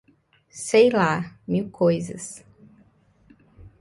[0.67, 2.43] Sei lá, mil coisas!